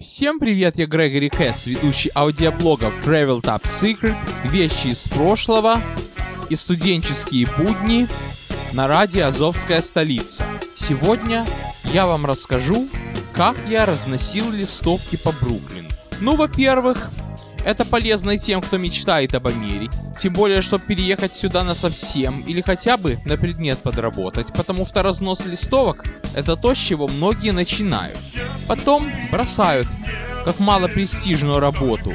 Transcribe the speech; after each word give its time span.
Всем 0.00 0.38
привет, 0.38 0.78
я 0.78 0.86
Грегори 0.86 1.28
Кэтс, 1.28 1.66
ведущий 1.66 2.12
аудиоблогов 2.14 2.94
Travel 3.04 3.42
Top 3.42 3.64
Secret, 3.64 4.16
вещи 4.44 4.92
из 4.92 5.08
прошлого 5.08 5.82
и 6.48 6.54
студенческие 6.54 7.48
будни 7.58 8.06
на 8.72 8.86
радио 8.86 9.26
Азовская 9.26 9.82
столица. 9.82 10.44
Сегодня 10.76 11.44
я 11.82 12.06
вам 12.06 12.26
расскажу, 12.26 12.88
как 13.34 13.56
я 13.68 13.86
разносил 13.86 14.52
листовки 14.52 15.16
по 15.16 15.32
Бруклину. 15.32 15.88
Ну, 16.20 16.36
во-первых, 16.36 17.10
это 17.64 17.84
полезно 17.84 18.32
и 18.32 18.38
тем, 18.38 18.60
кто 18.60 18.78
мечтает 18.78 19.34
об 19.34 19.46
Америке. 19.46 19.92
Тем 20.20 20.32
более, 20.32 20.62
чтобы 20.62 20.84
переехать 20.84 21.32
сюда 21.32 21.64
на 21.64 21.74
совсем 21.74 22.40
или 22.40 22.60
хотя 22.60 22.96
бы 22.96 23.18
на 23.24 23.36
предмет 23.36 23.78
подработать, 23.78 24.52
потому 24.52 24.86
что 24.86 25.02
разнос 25.02 25.44
листовок– 25.46 26.04
это 26.34 26.56
то, 26.56 26.74
с 26.74 26.78
чего 26.78 27.08
многие 27.08 27.52
начинают. 27.52 28.18
Потом 28.66 29.10
бросают, 29.30 29.88
как 30.44 30.58
малопрестижную 30.60 31.60
работу, 31.60 32.14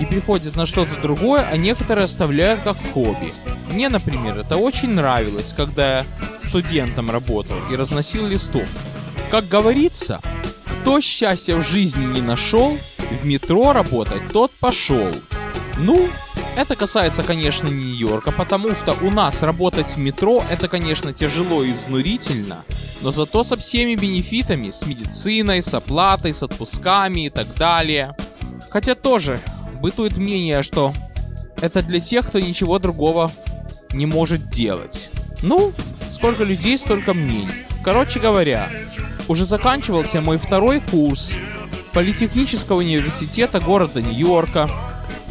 и 0.00 0.04
переходят 0.04 0.56
на 0.56 0.66
что-то 0.66 1.00
другое, 1.00 1.46
а 1.50 1.56
некоторые 1.56 2.04
оставляют 2.04 2.60
как 2.62 2.76
хобби. 2.92 3.32
Мне, 3.72 3.88
например, 3.88 4.38
это 4.38 4.56
очень 4.56 4.90
нравилось, 4.90 5.52
когда 5.56 5.98
я 5.98 6.06
студентом 6.48 7.10
работал 7.10 7.56
и 7.70 7.76
разносил 7.76 8.26
листовки. 8.26 8.68
Как 9.30 9.46
говорится, 9.48 10.20
кто 10.80 11.00
счастья 11.00 11.56
в 11.56 11.66
жизни 11.66 12.06
не 12.06 12.22
нашел, 12.22 12.78
в 13.20 13.26
метро 13.26 13.72
работать 13.72 14.22
тот 14.32 14.50
пошел. 14.52 15.10
Ну, 15.78 16.08
это 16.56 16.74
касается, 16.74 17.22
конечно, 17.22 17.68
не 17.68 17.84
Нью-Йорка, 17.84 18.32
потому 18.32 18.70
что 18.74 18.96
у 19.00 19.10
нас 19.10 19.42
работать 19.42 19.86
в 19.86 19.96
метро 19.96 20.42
это, 20.50 20.68
конечно, 20.68 21.12
тяжело 21.12 21.62
и 21.62 21.72
изнурительно, 21.72 22.64
но 23.00 23.12
зато 23.12 23.44
со 23.44 23.56
всеми 23.56 23.94
бенефитами, 23.94 24.70
с 24.70 24.84
медициной, 24.84 25.62
с 25.62 25.72
оплатой, 25.72 26.34
с 26.34 26.42
отпусками 26.42 27.26
и 27.26 27.30
так 27.30 27.46
далее. 27.54 28.16
Хотя 28.70 28.94
тоже 28.94 29.40
бытует 29.80 30.16
мнение, 30.16 30.62
что 30.62 30.92
это 31.60 31.82
для 31.82 32.00
тех, 32.00 32.26
кто 32.26 32.40
ничего 32.40 32.78
другого 32.78 33.30
не 33.92 34.06
может 34.06 34.50
делать. 34.50 35.10
Ну, 35.42 35.72
сколько 36.12 36.44
людей, 36.44 36.78
столько 36.78 37.14
мнений. 37.14 37.48
Короче 37.84 38.18
говоря, 38.18 38.68
уже 39.28 39.46
заканчивался 39.46 40.20
мой 40.20 40.38
второй 40.38 40.80
курс 40.80 41.34
Политехнического 41.98 42.76
университета 42.76 43.58
города 43.58 44.00
Нью-Йорка. 44.00 44.70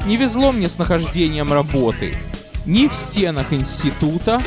Не 0.05 0.17
везло 0.17 0.51
мне 0.51 0.67
с 0.67 0.77
нахождением 0.77 1.53
работы. 1.53 2.13
Ни 2.65 2.89
в 2.89 2.93
стенах 2.93 3.53
института, 3.53 4.43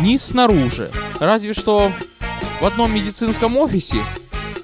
ни 0.00 0.16
снаружи. 0.16 0.90
Разве 1.20 1.54
что 1.54 1.92
в 2.60 2.66
одном 2.66 2.92
медицинском 2.92 3.56
офисе, 3.56 3.98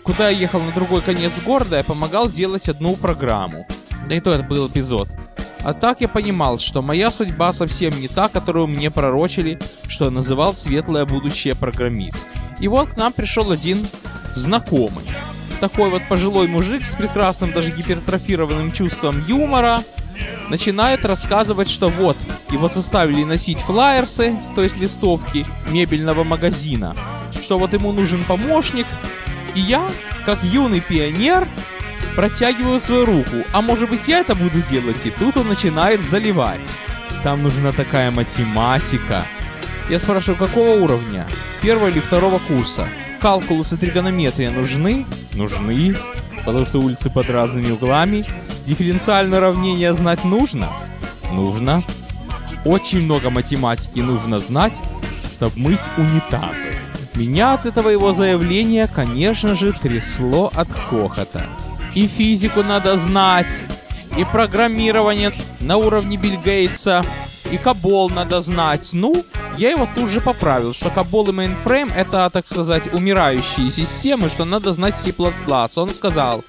куда 0.02 0.30
я 0.30 0.36
ехал 0.36 0.60
на 0.60 0.72
другой 0.72 1.00
конец 1.00 1.30
города, 1.44 1.76
я 1.76 1.84
помогал 1.84 2.28
делать 2.28 2.68
одну 2.68 2.96
программу. 2.96 3.68
Да 4.08 4.16
и 4.16 4.20
то 4.20 4.32
это 4.32 4.42
был 4.42 4.66
эпизод. 4.66 5.08
А 5.60 5.74
так 5.74 6.00
я 6.00 6.08
понимал, 6.08 6.58
что 6.58 6.82
моя 6.82 7.12
судьба 7.12 7.52
совсем 7.52 7.92
не 8.00 8.08
та, 8.08 8.26
которую 8.26 8.66
мне 8.66 8.90
пророчили, 8.90 9.60
что 9.86 10.06
я 10.06 10.10
называл 10.10 10.56
светлое 10.56 11.06
будущее 11.06 11.54
программист. 11.54 12.26
И 12.58 12.66
вот 12.66 12.94
к 12.94 12.96
нам 12.96 13.12
пришел 13.12 13.52
один 13.52 13.86
знакомый. 14.34 15.04
Такой 15.60 15.88
вот 15.88 16.02
пожилой 16.08 16.48
мужик 16.48 16.84
с 16.84 16.94
прекрасным 16.94 17.52
даже 17.52 17.70
гипертрофированным 17.70 18.72
чувством 18.72 19.24
юмора 19.26 19.82
начинает 20.48 21.04
рассказывать, 21.04 21.70
что 21.70 21.88
вот, 21.88 22.16
его 22.50 22.68
заставили 22.68 23.24
носить 23.24 23.58
флайерсы, 23.58 24.36
то 24.54 24.62
есть 24.62 24.76
листовки 24.76 25.44
мебельного 25.70 26.24
магазина, 26.24 26.94
что 27.42 27.58
вот 27.58 27.72
ему 27.72 27.92
нужен 27.92 28.22
помощник, 28.24 28.86
и 29.54 29.60
я, 29.60 29.88
как 30.24 30.42
юный 30.44 30.80
пионер, 30.80 31.48
протягиваю 32.14 32.80
свою 32.80 33.06
руку, 33.06 33.36
а 33.52 33.62
может 33.62 33.90
быть 33.90 34.06
я 34.08 34.20
это 34.20 34.34
буду 34.34 34.62
делать, 34.70 35.04
и 35.04 35.10
тут 35.10 35.36
он 35.36 35.48
начинает 35.48 36.02
заливать. 36.02 36.66
Там 37.22 37.42
нужна 37.42 37.72
такая 37.72 38.10
математика. 38.10 39.24
Я 39.90 39.98
спрашиваю, 39.98 40.38
какого 40.38 40.80
уровня? 40.80 41.26
Первого 41.62 41.88
или 41.88 42.00
второго 42.00 42.38
курса? 42.38 42.88
Калкулус 43.26 43.72
и 43.72 43.76
тригонометрия 43.76 44.53
нужны? 44.53 45.04
Нужны. 45.32 45.97
Потому 46.44 46.64
что 46.64 46.78
улицы 46.78 47.10
под 47.10 47.28
разными 47.28 47.72
углами. 47.72 48.25
Дифференциальное 48.69 49.38
уравнение 49.38 49.94
знать 49.94 50.22
нужно? 50.25 50.69
Нужно. 51.32 51.82
Очень 52.65 53.03
много 53.03 53.31
математики 53.31 53.98
нужно 53.98 54.38
знать, 54.38 54.75
чтобы 55.34 55.59
мыть 55.59 55.81
унитазы. 55.98 56.70
Меня 57.15 57.54
от 57.54 57.66
этого 57.66 57.88
его 57.88 58.12
заявления, 58.12 58.86
конечно 58.86 59.56
же, 59.56 59.72
трясло 59.72 60.53
от 60.54 60.70
хохота. 60.70 61.47
И 61.97 62.06
физику 62.06 62.62
надо 62.62 62.97
знать, 62.97 63.50
и 64.16 64.22
программирование 64.22 65.32
на 65.59 65.78
уровне 65.78 66.16
Билл 66.16 66.41
Гейтса, 66.41 67.03
и 67.50 67.56
кобол 67.56 68.08
надо 68.09 68.41
знать. 68.41 68.91
Ну, 68.92 69.25
я 69.58 69.70
его 69.70 69.88
тут 69.94 70.10
же 70.10 70.20
поправил, 70.20 70.74
что 70.74 70.90
кобол 70.91 71.32
мейнфрейм 71.32 71.90
это, 71.94 72.28
так 72.30 72.46
сказать, 72.46 72.92
умирающие 72.92 73.70
системы, 73.70 74.28
что 74.28 74.44
надо 74.44 74.72
знать 74.72 74.94
C++. 74.96 75.14
Он 75.76 75.90
сказал, 75.90 76.44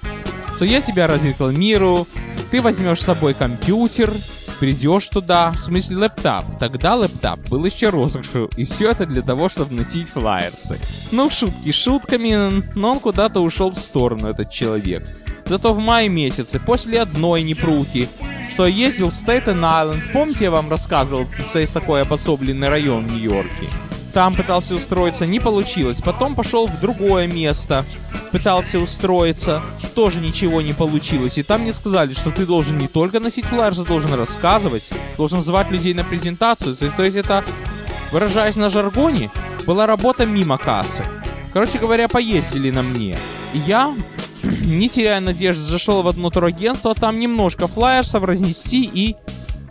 что 0.56 0.64
я 0.64 0.80
тебя 0.80 1.06
разрекламирую, 1.06 2.06
ты 2.50 2.60
возьмешь 2.60 3.00
с 3.00 3.04
собой 3.04 3.34
компьютер, 3.34 4.12
придешь 4.58 5.08
туда, 5.08 5.52
в 5.52 5.58
смысле 5.58 5.96
лэптоп. 5.98 6.44
Тогда 6.58 6.96
лэптоп 6.96 7.40
был 7.48 7.64
еще 7.64 7.90
роскошью, 7.90 8.50
и 8.56 8.64
все 8.64 8.90
это 8.90 9.06
для 9.06 9.22
того, 9.22 9.48
чтобы 9.48 9.74
носить 9.74 10.08
флайерсы. 10.08 10.78
Ну, 11.12 11.30
шутки 11.30 11.72
шутками, 11.72 12.62
но 12.74 12.92
он 12.92 13.00
куда-то 13.00 13.40
ушел 13.40 13.70
в 13.70 13.78
сторону, 13.78 14.28
этот 14.28 14.50
человек. 14.50 15.06
Зато 15.46 15.72
в 15.72 15.78
мае 15.78 16.08
месяце, 16.08 16.58
после 16.58 17.00
одной 17.00 17.42
непрухи, 17.42 18.08
что 18.50 18.66
ездил 18.66 19.10
в 19.10 19.14
Стейтен-Айленд, 19.14 20.12
помните, 20.12 20.44
я 20.44 20.50
вам 20.50 20.70
рассказывал, 20.70 21.26
что 21.50 21.58
есть 21.58 21.72
такой 21.72 22.02
обособленный 22.02 22.68
район 22.68 23.04
в 23.04 23.12
Нью-Йорке? 23.12 23.68
Там 24.12 24.34
пытался 24.34 24.74
устроиться, 24.74 25.26
не 25.26 25.38
получилось. 25.38 25.98
Потом 26.04 26.34
пошел 26.34 26.66
в 26.66 26.80
другое 26.80 27.26
место, 27.26 27.84
пытался 28.32 28.78
устроиться, 28.78 29.62
тоже 29.94 30.20
ничего 30.20 30.62
не 30.62 30.72
получилось. 30.72 31.38
И 31.38 31.42
там 31.42 31.62
мне 31.62 31.72
сказали, 31.72 32.14
что 32.14 32.30
ты 32.30 32.46
должен 32.46 32.78
не 32.78 32.88
только 32.88 33.20
носить 33.20 33.44
флайерс, 33.44 33.78
должен 33.78 34.14
рассказывать, 34.14 34.84
должен 35.16 35.42
звать 35.42 35.70
людей 35.70 35.94
на 35.94 36.04
презентацию. 36.04 36.74
То 36.74 37.04
есть 37.04 37.16
это, 37.16 37.44
выражаясь 38.10 38.56
на 38.56 38.70
жаргоне, 38.70 39.30
была 39.66 39.86
работа 39.86 40.24
мимо 40.26 40.58
кассы. 40.58 41.04
Короче 41.52 41.78
говоря, 41.78 42.08
поездили 42.08 42.70
на 42.70 42.82
мне. 42.82 43.18
И 43.52 43.58
я 43.58 43.94
не 44.48 44.88
теряя 44.88 45.20
надежды, 45.20 45.62
зашел 45.62 46.02
в 46.02 46.08
одно 46.08 46.30
турагентство, 46.30 46.94
там 46.94 47.16
немножко 47.16 47.66
флайерсов 47.66 48.24
разнести 48.24 48.84
и 48.84 49.16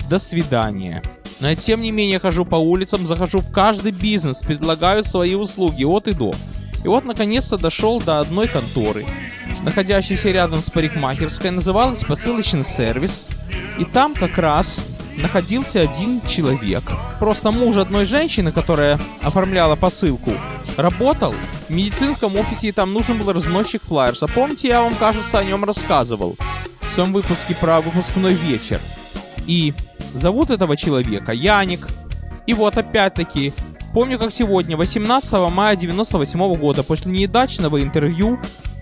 до 0.10 0.20
свидания. 0.20 1.02
Но 1.40 1.50
я 1.50 1.56
тем 1.56 1.82
не 1.82 1.92
менее 1.92 2.20
хожу 2.20 2.46
по 2.46 2.56
улицам, 2.56 3.06
захожу 3.06 3.40
в 3.40 3.52
каждый 3.52 3.92
бизнес, 3.92 4.40
предлагаю 4.40 5.04
свои 5.04 5.36
услуги 5.36 5.84
от 5.84 6.08
и 6.08 6.14
до. 6.14 6.34
И 6.84 6.88
вот 6.88 7.06
наконец-то 7.06 7.58
дошел 7.58 8.02
до 8.02 8.20
одной 8.20 8.48
конторы, 8.48 9.06
находящейся 9.64 10.32
рядом 10.32 10.62
с 10.62 10.70
парикмахерской, 10.70 11.52
называлась 11.52 12.04
посылочный 12.04 12.66
сервис. 12.66 13.28
И 13.78 13.86
там 13.86 14.14
как 14.14 14.38
раз 14.38 14.82
находился 15.18 15.82
один 15.82 16.22
человек. 16.22 16.84
Просто 17.20 17.52
муж 17.52 17.78
одной 17.78 18.06
женщины, 18.06 18.52
которая 18.52 19.00
оформляла 19.22 19.76
посылку, 19.76 20.32
работал 20.78 21.34
в 21.68 21.74
медицинском 21.74 22.36
офисе, 22.36 22.70
и 22.70 22.72
там 22.72 22.94
нужен 22.94 23.18
был 23.18 23.34
разносчик 23.34 23.84
флайерс. 23.84 24.24
А 24.24 24.28
помните, 24.28 24.70
я 24.70 24.82
вам, 24.82 24.96
кажется, 24.96 25.40
о 25.40 25.44
нем 25.44 25.64
рассказывал 25.64 26.38
в 26.82 26.94
своем 26.94 27.14
выпуске 27.14 27.56
про 27.56 27.82
выпускной 27.82 28.34
вечер. 28.34 28.80
И 29.46 29.74
Зовут 30.14 30.50
этого 30.50 30.76
человека 30.76 31.32
Яник. 31.32 31.88
И 32.48 32.54
вот 32.54 32.78
опять-таки, 32.78 33.54
помню 33.94 34.18
как 34.18 34.32
сегодня, 34.32 34.78
18 34.78 35.32
мая 35.52 35.76
98 35.76 36.56
года, 36.56 36.84
после 36.84 37.12
неудачного 37.12 37.84
интервью, 37.84 38.40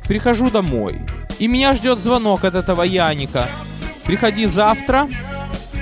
прихожу 0.08 0.50
домой. 0.50 0.96
И 1.40 1.48
меня 1.48 1.74
ждет 1.74 2.00
звонок 2.00 2.46
от 2.46 2.56
этого 2.56 2.84
Яника. 2.84 3.48
Приходи 4.06 4.46
завтра, 4.46 5.10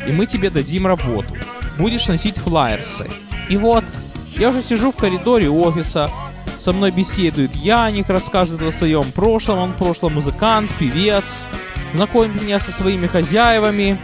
и 0.07 0.11
мы 0.11 0.25
тебе 0.25 0.50
дадим 0.50 0.88
работу. 0.88 1.33
Будешь 1.77 2.07
носить 2.07 2.38
флайерсы. 2.38 3.09
И 3.50 3.57
вот, 3.57 3.83
я 4.38 4.50
уже 4.50 4.61
сижу 4.61 4.91
в 4.91 4.95
коридоре 4.95 5.50
офиса, 5.50 6.09
со 6.59 6.71
мной 6.71 6.91
беседует 6.91 7.53
Яник, 7.55 8.07
рассказывает 8.09 8.73
о 8.73 8.77
своем 8.77 9.11
прошлом, 9.11 9.59
он 9.59 9.73
прошлом 9.73 10.13
музыкант, 10.13 10.71
певец, 10.79 11.44
знакомит 11.94 12.41
меня 12.41 12.59
со 12.59 12.71
своими 12.71 13.07
хозяевами. 13.07 14.00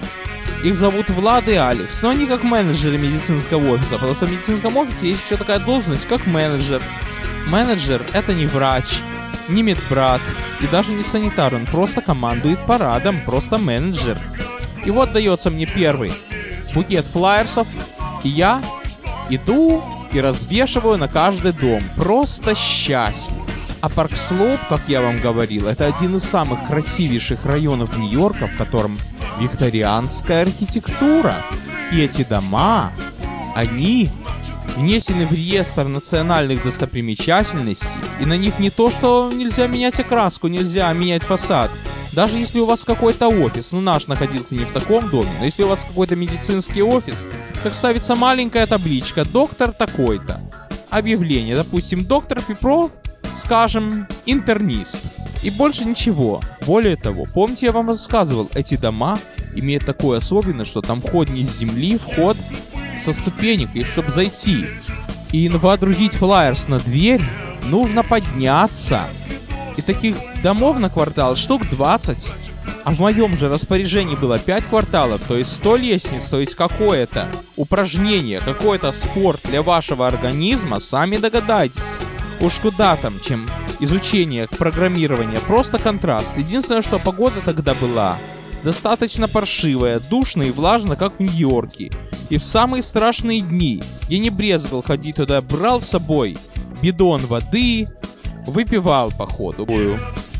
Их 0.64 0.76
зовут 0.76 1.10
Влад 1.10 1.48
и 1.48 1.54
Алекс, 1.54 2.02
но 2.02 2.10
они 2.10 2.26
как 2.26 2.44
менеджеры 2.44 2.98
медицинского 2.98 3.76
офиса, 3.76 3.94
потому 3.94 4.14
что 4.14 4.26
в 4.26 4.32
медицинском 4.32 4.76
офисе 4.76 5.08
есть 5.08 5.24
еще 5.26 5.38
такая 5.38 5.60
должность, 5.60 6.06
как 6.06 6.26
менеджер. 6.26 6.82
Менеджер— 7.48 8.06
это 8.14 8.34
не 8.34 8.46
врач, 8.46 9.00
не 9.48 9.64
медбрат 9.64 10.20
и 10.60 10.68
даже 10.68 10.92
не 10.92 11.04
санитар, 11.04 11.56
он 11.56 11.66
просто 11.66 12.02
командует 12.02 12.60
парадом, 12.66 13.20
просто 13.26 13.58
менеджер. 13.58 14.18
И 14.86 14.92
вот 14.92 15.12
дается 15.12 15.50
мне 15.50 15.66
первый 15.66 16.14
букет 16.74 17.06
флайерсов, 17.06 17.68
и 18.24 18.30
я 18.30 18.62
иду 19.30 19.84
и 20.12 20.20
развешиваю 20.20 20.98
на 20.98 21.08
каждый 21.08 21.54
дом. 21.54 21.84
Просто 21.96 22.56
счастье. 22.56 23.34
А 23.82 23.88
Парк 23.88 24.12
Слоуп, 24.18 24.60
как 24.68 24.82
я 24.88 25.02
вам 25.02 25.22
говорил, 25.22 25.68
это 25.68 25.86
один 25.86 26.18
из 26.18 26.24
самых 26.24 26.68
красивейших 26.68 27.46
районов 27.46 27.98
Нью-Йорка, 27.98 28.48
в 28.48 28.58
котором 28.58 29.00
викторианская 29.40 30.42
архитектура. 30.42 31.36
И 31.94 32.02
эти 32.02 32.24
дома, 32.24 32.92
они 33.56 34.12
внесены 34.76 35.26
в 35.26 35.32
реестр 35.32 35.86
национальных 35.86 36.64
достопримечательностей, 36.64 37.88
и 38.20 38.26
на 38.26 38.38
них 38.38 38.60
не 38.60 38.70
то, 38.70 38.90
что 38.90 39.32
нельзя 39.34 39.68
менять 39.68 40.00
окраску, 40.00 40.48
нельзя 40.48 40.92
менять 40.92 41.24
фасад. 41.24 41.72
Даже 42.20 42.38
если 42.38 42.60
у 42.60 42.66
вас 42.66 42.84
какой-то 42.84 43.30
офис, 43.30 43.72
ну 43.72 43.80
наш 43.80 44.08
находился 44.08 44.54
не 44.54 44.66
в 44.66 44.74
таком 44.74 45.10
доме, 45.10 45.30
но 45.40 45.46
если 45.46 45.64
у 45.64 45.70
вас 45.70 45.86
какой-то 45.88 46.18
медицинский 46.18 46.84
офис, 46.84 47.16
как 47.64 47.74
ставится 47.74 48.14
маленькая 48.14 48.68
табличка 48.68 49.24
«Доктор 49.24 49.72
такой-то». 49.72 50.42
Объявление, 50.90 51.56
допустим, 51.56 52.04
доктор 52.04 52.42
Пепров, 52.42 52.92
скажем, 53.38 54.06
интернист. 54.26 55.02
И 55.44 55.50
больше 55.50 55.86
ничего. 55.86 56.42
Более 56.66 56.98
того, 56.98 57.24
помните, 57.24 57.68
я 57.68 57.72
вам 57.72 57.88
рассказывал, 57.88 58.50
эти 58.54 58.76
дома 58.76 59.18
имеют 59.56 59.86
такое 59.86 60.18
особенное, 60.18 60.66
что 60.66 60.82
там 60.82 61.02
вход 61.02 61.30
не 61.30 61.46
с 61.46 61.58
земли, 61.58 61.98
вход 61.98 62.36
со 63.02 63.14
ступенек, 63.14 63.70
и 63.76 63.86
чтобы 63.86 64.12
зайти 64.12 64.66
и 65.32 65.48
водрузить 65.48 66.16
флайерс 66.16 66.68
на 66.68 66.80
дверь, 66.80 67.22
нужно 67.68 68.04
подняться. 68.04 69.06
И 69.78 69.82
таких 69.82 70.16
домов 70.44 70.78
на 70.78 70.90
квартал 70.90 71.36
штук 71.36 71.70
20. 71.70 72.28
А 72.84 72.92
в 72.92 73.00
моем 73.00 73.38
же 73.38 73.50
распоряжении 73.50 74.16
было 74.16 74.40
5 74.40 74.66
кварталов, 74.66 75.22
то 75.28 75.38
есть 75.38 75.54
100 75.54 75.76
лестниц, 75.76 76.24
то 76.30 76.40
есть 76.40 76.56
какое-то 76.56 77.28
упражнение, 77.56 78.40
какой-то 78.40 78.92
спорт 78.92 79.42
для 79.44 79.62
вашего 79.62 80.08
организма, 80.08 80.80
сами 80.80 81.18
догадайтесь. 81.18 81.82
Уж 82.40 82.54
куда 82.56 82.96
там, 82.96 83.20
чем 83.20 83.50
изучение 83.80 84.48
программирования, 84.48 85.40
просто 85.40 85.78
контраст. 85.78 86.38
Единственное, 86.38 86.82
что 86.82 87.00
погода 87.00 87.42
тогда 87.44 87.74
была 87.74 88.18
достаточно 88.64 89.28
паршивая, 89.28 90.00
душно 90.00 90.44
и 90.44 90.52
влажно, 90.52 90.96
как 90.96 91.18
в 91.18 91.20
Нью-Йорке. 91.20 91.92
И 92.30 92.38
в 92.38 92.44
самые 92.44 92.84
страшные 92.84 93.42
дни 93.42 93.84
я 94.08 94.20
не 94.20 94.30
брезгал 94.30 94.84
ходить 94.84 95.18
туда, 95.18 95.42
брал 95.42 95.82
с 95.82 95.90
собой 95.90 96.38
бидон 96.82 97.26
воды, 97.26 97.88
выпивал 98.46 99.12
по 99.12 99.26
ходу. 99.26 99.68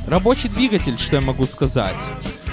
Рабочий 0.08 0.50
двигатель, 0.50 0.98
что 0.98 1.18
я 1.18 1.22
могу 1.22 1.46
сказать. 1.46 1.96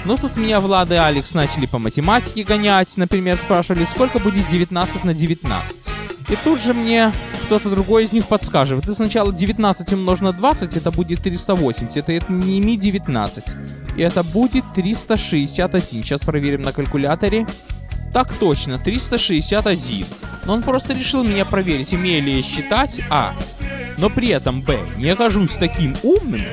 Ну, 0.05 0.15
тут 0.15 0.37
меня 0.37 0.61
Влад 0.61 0.91
и 0.91 0.95
Алекс 0.95 1.33
начали 1.33 1.65
по 1.65 1.79
математике 1.79 2.43
гонять. 2.43 2.95
Например, 2.97 3.37
спрашивали, 3.37 3.85
сколько 3.85 4.19
будет 4.19 4.47
19 4.49 5.03
на 5.03 5.13
19. 5.13 5.75
И 6.29 6.35
тут 6.43 6.61
же 6.61 6.73
мне 6.73 7.11
кто-то 7.45 7.69
другой 7.69 8.03
из 8.03 8.11
них 8.11 8.27
подскажет. 8.27 8.85
Ты 8.85 8.91
сначала 8.91 9.33
19 9.33 9.93
умножь 9.93 10.19
на 10.19 10.33
20, 10.33 10.75
это 10.75 10.91
будет 10.91 11.21
380. 11.21 11.95
Это, 11.95 12.11
это 12.11 12.31
не 12.31 12.59
ми 12.59 12.77
19. 12.77 13.43
И 13.95 14.01
это 14.01 14.23
будет 14.23 14.65
361. 14.75 15.81
Сейчас 15.81 16.21
проверим 16.21 16.61
на 16.61 16.73
калькуляторе. 16.73 17.47
Так 18.13 18.35
точно, 18.35 18.77
361. 18.77 20.05
Но 20.45 20.53
он 20.53 20.63
просто 20.63 20.93
решил 20.93 21.23
меня 21.23 21.45
проверить, 21.45 21.93
умею 21.93 22.23
ли 22.23 22.37
я 22.37 22.43
считать, 22.43 23.01
а. 23.09 23.33
Но 23.97 24.09
при 24.09 24.29
этом, 24.29 24.61
б, 24.61 24.79
не 24.97 25.09
окажусь 25.09 25.53
таким 25.53 25.95
умным, 26.03 26.45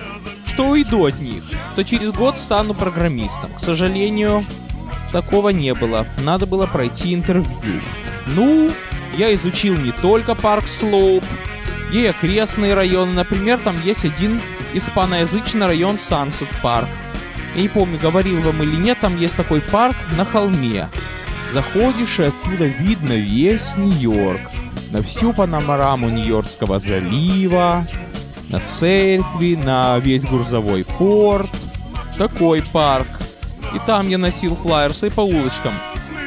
что 0.47 0.69
уйду 0.69 1.07
от 1.07 1.21
них, 1.21 1.43
то 1.77 1.85
через 1.85 2.13
год 2.13 2.39
стану 2.39 2.75
программистом. 2.75 3.53
К 3.55 3.61
сожалению, 3.61 4.45
такого 5.13 5.51
не 5.51 5.75
было. 5.75 6.07
Надо 6.23 6.47
было 6.47 6.67
пройти 6.67 7.15
интервью. 7.15 7.81
Ну, 8.27 8.71
я 9.17 9.35
изучил 9.35 9.77
не 9.77 9.93
только 9.93 10.35
парк 10.35 10.67
Слоуп, 10.67 11.25
и 11.95 12.07
окрестные 12.07 12.75
районы. 12.75 13.13
Например, 13.13 13.59
там 13.59 13.77
есть 13.83 14.05
один 14.05 14.41
испаноязычный 14.73 15.67
район 15.67 15.99
Сансет 15.99 16.49
Парк. 16.63 16.89
Я 17.55 17.63
не 17.63 17.69
помню, 17.69 17.99
говорил 17.99 18.41
вам 18.41 18.63
или 18.63 18.77
нет, 18.77 18.99
там 19.01 19.17
есть 19.19 19.37
такой 19.37 19.61
парк 19.61 19.97
на 20.17 20.25
холме. 20.25 20.89
Заходишь, 21.53 22.19
и 22.19 22.25
оттуда 22.25 22.65
видно 22.65 23.13
весь 23.13 23.77
Нью-Йорк. 23.77 24.41
На 24.95 25.03
всю 25.03 25.33
панораму 25.33 26.09
Нью-Йоркского 26.09 26.79
залива, 26.79 27.85
на 28.49 28.61
церкви, 28.61 29.57
на 29.57 29.99
весь 29.99 30.23
грузовой 30.23 30.85
порт. 30.85 31.51
Такой 32.17 32.63
парк. 32.63 33.09
И 33.75 33.81
там 33.87 34.09
я 34.09 34.19
носил 34.19 34.55
флайерсы 34.55 35.11
по 35.11 35.23
улочкам. 35.23 35.73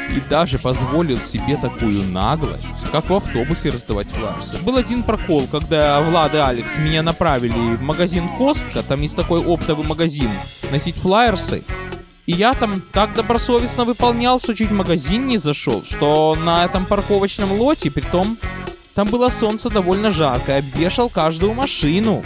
И 0.10 0.20
даже 0.30 0.60
позволил 0.60 1.18
себе 1.18 1.56
такую 1.56 2.04
наглость, 2.12 2.92
как 2.92 3.10
в 3.10 3.14
автобусе 3.14 3.70
раздавать 3.70 4.10
флайерсы. 4.10 4.58
Был 4.64 4.76
один 4.76 5.02
прокол, 5.04 5.48
когда 5.50 6.02
Влад 6.02 6.34
и 6.34 6.38
Алекс 6.38 6.72
меня 6.78 7.04
направили 7.04 7.78
в 7.78 7.82
магазин 7.82 8.28
Костка, 8.38 8.84
там 8.84 9.00
есть 9.00 9.16
такой 9.16 9.42
оптовый 9.42 9.88
магазин, 9.88 10.30
носить 10.72 10.98
флайерсы. 10.98 11.64
И 12.28 12.34
я 12.34 12.54
там 12.54 12.82
так 12.82 13.14
добросовестно 13.16 13.86
выполнял, 13.86 14.42
что 14.42 14.54
чуть 14.54 14.70
в 14.70 14.74
магазин 14.74 15.28
не 15.28 15.38
зашел, 15.38 15.84
что 15.86 16.36
на 16.36 16.66
этом 16.66 16.86
парковочном 16.86 17.54
лоте, 17.54 17.90
при 17.90 18.02
том 18.02 18.38
там 18.94 19.08
было 19.08 19.30
солнце 19.30 19.70
довольно 19.70 20.12
жарко, 20.12 20.58
обвешал 20.58 21.10
каждую 21.10 21.54
машину. 21.54 22.22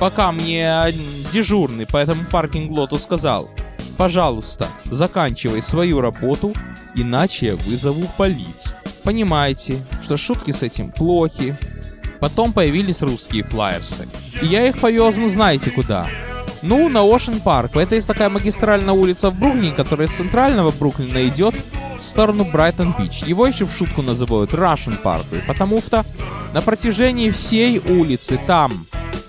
Пока 0.00 0.32
мне 0.32 0.92
дежурный 1.32 1.86
по 1.86 1.98
этому 1.98 2.24
паркинг-лоту 2.24 2.96
сказал, 2.98 3.48
пожалуйста, 3.96 4.66
заканчивай 4.86 5.62
свою 5.62 6.00
работу, 6.00 6.52
иначе 6.96 7.46
я 7.46 7.56
вызову 7.56 8.08
полицию. 8.16 8.76
Понимаете, 9.04 9.78
что 10.02 10.16
шутки 10.16 10.50
с 10.50 10.64
этим 10.64 10.90
плохи. 10.90 11.56
Потом 12.18 12.52
появились 12.52 13.02
русские 13.02 13.44
флайерсы. 13.44 14.08
И 14.42 14.46
я 14.46 14.66
их 14.66 14.80
повез, 14.80 15.14
ну 15.16 15.28
знаете 15.28 15.70
куда. 15.70 16.08
Ну, 16.62 16.88
на 16.88 16.98
Ocean 16.98 17.42
Park. 17.42 17.80
Это 17.80 17.94
есть 17.94 18.06
такая 18.06 18.28
магистральная 18.28 18.94
улица 18.94 19.30
в 19.30 19.38
Бруклине, 19.38 19.72
которая 19.72 20.08
с 20.08 20.12
центрального 20.12 20.70
Бруклина 20.70 21.26
идет 21.28 21.54
в 22.00 22.04
сторону 22.04 22.44
Брайтон-Бич. 22.44 23.22
Его 23.24 23.46
еще 23.46 23.64
в 23.64 23.72
шутку 23.72 24.02
называют 24.02 24.52
Russian 24.52 25.00
Park, 25.02 25.26
потому 25.46 25.80
что 25.80 26.04
на 26.52 26.62
протяжении 26.62 27.30
всей 27.30 27.78
улицы 27.78 28.40
там 28.46 28.86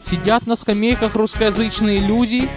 сидят 0.09 0.47
на 0.47 0.55
скамейках 0.55 1.15
русскоязычные 1.15 1.99
люди, 1.99 2.49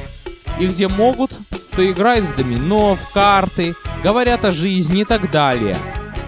и 0.59 0.67
где 0.67 0.89
могут, 0.89 1.33
то 1.75 1.91
играют 1.91 2.27
в 2.27 2.37
домино, 2.37 2.97
в 2.97 3.13
карты, 3.13 3.75
говорят 4.03 4.45
о 4.45 4.51
жизни 4.51 5.03
и 5.03 5.05
так 5.05 5.31
далее. 5.31 5.77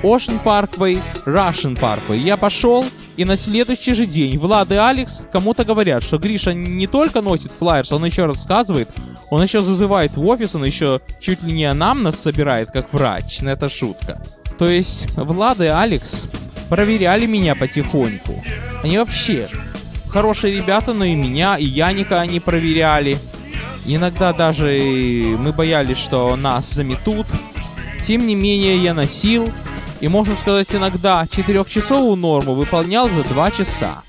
Ocean 0.02 0.42
Parkway, 0.42 1.00
Russian 1.24 1.78
Parkway. 1.78 2.18
Я 2.18 2.36
пошел, 2.36 2.84
и 3.16 3.24
на 3.24 3.36
следующий 3.36 3.94
же 3.94 4.06
день 4.06 4.38
Влад 4.38 4.70
и 4.72 4.74
Алекс 4.74 5.24
кому-то 5.32 5.64
говорят, 5.64 6.02
что 6.02 6.18
Гриша 6.18 6.52
не 6.52 6.86
только 6.86 7.20
носит 7.20 7.52
флайерс, 7.52 7.92
он 7.92 8.04
еще 8.04 8.26
рассказывает, 8.26 8.88
он 9.30 9.42
еще 9.42 9.60
зазывает 9.60 10.16
в 10.16 10.26
офис, 10.26 10.54
он 10.54 10.64
еще 10.64 11.00
чуть 11.20 11.42
ли 11.42 11.52
не 11.52 11.72
нам 11.72 12.02
нас 12.02 12.20
собирает, 12.20 12.70
как 12.70 12.92
врач. 12.92 13.40
Но 13.40 13.50
это 13.50 13.68
шутка. 13.68 14.22
То 14.58 14.68
есть 14.68 15.06
Влад 15.16 15.60
и 15.60 15.66
Алекс 15.66 16.26
проверяли 16.68 17.26
меня 17.26 17.54
потихоньку. 17.54 18.42
Они 18.82 18.98
вообще 18.98 19.48
хорошие 20.08 20.56
ребята, 20.56 20.92
но 20.92 21.04
и 21.04 21.14
меня, 21.14 21.56
и 21.56 21.64
Яника 21.64 22.20
они 22.20 22.40
проверяли. 22.40 23.18
Иногда 23.86 24.32
даже 24.32 25.36
мы 25.38 25.52
боялись, 25.52 25.98
что 25.98 26.34
нас 26.36 26.70
заметут. 26.70 27.26
Тем 28.06 28.26
не 28.26 28.34
менее, 28.34 28.82
я 28.82 28.94
носил 28.94 29.52
и, 30.04 30.08
можно 30.08 30.36
сказать, 30.36 30.68
иногда 30.74 31.26
четырехчасовую 31.26 32.16
норму 32.16 32.52
выполнял 32.52 33.08
за 33.08 33.24
два 33.24 33.50
часа. 33.50 34.02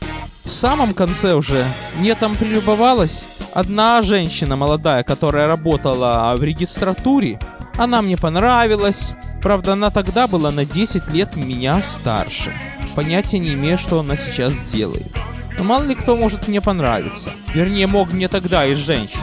В 0.44 0.50
самом 0.50 0.94
конце 0.94 1.36
уже 1.36 1.64
мне 1.98 2.16
там 2.16 2.36
прилюбовалась 2.36 3.24
одна 3.54 4.02
женщина 4.02 4.58
молодая, 4.58 5.04
которая 5.04 5.48
работала 5.48 6.34
в 6.36 6.44
регистратуре. 6.44 7.40
Она 7.78 8.02
мне 8.02 8.18
понравилась. 8.18 9.14
Правда, 9.42 9.72
она 9.72 9.90
тогда 9.90 10.28
была 10.28 10.52
на 10.52 10.66
10 10.66 11.08
лет 11.14 11.38
меня 11.38 11.82
старше. 11.82 12.52
Понятия 12.94 13.40
не 13.40 13.54
имею, 13.54 13.78
что 13.78 14.02
она 14.02 14.18
сейчас 14.18 14.52
делает. 14.74 15.16
Но 15.58 15.64
мало 15.64 15.84
ли 15.84 15.96
кто 15.96 16.18
может 16.18 16.50
мне 16.50 16.60
понравиться. 16.60 17.30
Вернее, 17.54 17.88
мог 17.88 18.12
мне 18.12 18.28
тогда 18.28 18.66
из 18.66 18.80
женщин. 18.80 19.22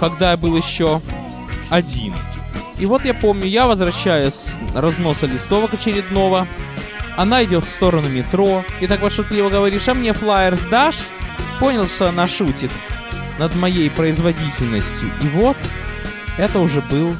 Когда 0.00 0.32
я 0.32 0.36
был 0.36 0.56
еще 0.56 1.00
один. 1.70 2.14
И 2.78 2.86
вот 2.86 3.04
я 3.04 3.14
помню, 3.14 3.46
я 3.46 3.66
возвращаюсь 3.66 4.34
с 4.34 4.56
разноса 4.74 5.26
листовок 5.26 5.74
очередного. 5.74 6.46
Она 7.16 7.42
идет 7.44 7.64
в 7.64 7.68
сторону 7.68 8.08
метро. 8.08 8.64
И 8.80 8.86
так 8.86 9.00
вот 9.00 9.12
шутливо 9.12 9.50
говоришь, 9.50 9.88
а 9.88 9.94
мне 9.94 10.12
флайер 10.12 10.56
сдашь? 10.56 10.98
Понял, 11.58 11.88
что 11.88 12.08
она 12.08 12.26
шутит 12.28 12.70
над 13.38 13.54
моей 13.56 13.90
производительностью. 13.90 15.10
И 15.22 15.28
вот, 15.28 15.56
это 16.36 16.60
уже 16.60 16.80
был 16.82 17.16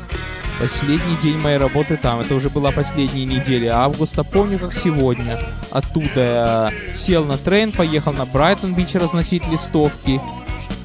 последний 0.60 1.16
день 1.22 1.38
моей 1.38 1.58
работы 1.58 1.96
там. 1.96 2.20
Это 2.20 2.34
уже 2.34 2.50
была 2.50 2.70
последняя 2.70 3.24
неделя 3.24 3.76
августа. 3.76 4.22
Помню, 4.22 4.58
как 4.58 4.72
сегодня. 4.72 5.40
Оттуда 5.70 6.20
я 6.20 6.72
сел 6.96 7.24
на 7.24 7.36
трен, 7.36 7.72
поехал 7.72 8.12
на 8.12 8.26
Брайтон-Бич 8.26 8.94
разносить 8.94 9.46
листовки. 9.48 10.20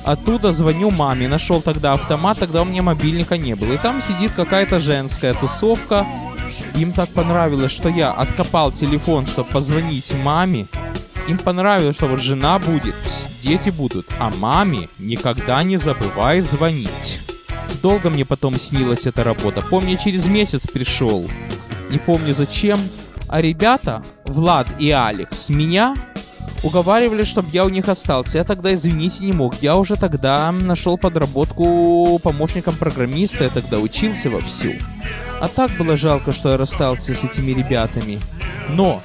Оттуда 0.04 0.52
звоню 0.52 0.92
маме, 0.92 1.28
нашел 1.28 1.62
тогда 1.62 1.94
автомат, 1.94 2.38
тогда 2.38 2.62
у 2.62 2.66
меня 2.66 2.82
мобильника 2.84 3.38
не 3.38 3.56
было. 3.56 3.74
И 3.74 3.78
там 3.78 4.02
сидит 4.02 4.34
какая-то 4.34 4.80
женская 4.80 5.34
тусовка. 5.34 6.06
Им 6.76 6.92
так 6.92 7.10
понравилось, 7.10 7.72
что 7.72 7.90
я 7.90 8.12
откопал 8.12 8.72
телефон, 8.72 9.26
чтобы 9.26 9.50
позвонить 9.50 10.14
маме. 10.24 10.68
Им 11.28 11.38
понравилось, 11.38 11.96
что 11.96 12.08
вот 12.08 12.22
жена 12.22 12.60
будет, 12.60 12.96
дети 13.42 13.70
будут, 13.70 14.08
а 14.20 14.30
маме 14.30 14.90
никогда 15.00 15.64
не 15.64 15.78
забывай 15.78 16.42
звонить. 16.42 17.20
Долго 17.82 18.10
мне 18.10 18.26
потом 18.26 18.60
снилась 18.60 19.06
эта 19.06 19.24
работа. 19.24 19.62
Помню, 19.62 19.98
через 20.04 20.26
месяц 20.26 20.68
пришел. 20.68 21.30
Не 21.90 21.98
помню 21.98 22.36
зачем. 22.36 22.80
А 23.30 23.42
ребята, 23.42 24.04
Влад 24.26 24.68
и 24.80 24.92
Алекс, 24.92 25.50
меня 25.50 25.96
уговаривали, 26.63 27.24
чтобы 27.24 27.50
я 27.51 27.65
у 27.65 27.70
них 27.70 27.88
остался. 27.89 28.39
Я 28.39 28.43
тогда, 28.43 28.74
извините, 28.74 29.24
не 29.24 29.34
мог. 29.34 29.62
Я 29.62 29.75
уже 29.75 29.96
тогда 29.96 30.51
нашел 30.51 30.98
подработку 30.98 32.20
помощником 32.24 32.75
программиста. 32.75 33.43
Я 33.43 33.50
тогда 33.50 33.79
учился 33.79 34.29
вовсю. 34.29 34.74
А 35.39 35.48
так 35.48 35.72
было 35.72 35.98
жалко, 35.98 36.32
что 36.32 36.50
я 36.51 36.58
расстался 36.58 37.13
с 37.13 37.24
этими 37.24 37.51
ребятами. 37.51 38.20
Но 38.70 39.01